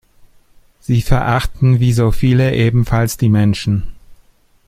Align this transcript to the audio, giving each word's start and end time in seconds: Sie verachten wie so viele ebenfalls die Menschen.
Sie 0.79 1.03
verachten 1.03 1.79
wie 1.79 1.93
so 1.93 2.11
viele 2.11 2.55
ebenfalls 2.55 3.17
die 3.17 3.29
Menschen. 3.29 3.83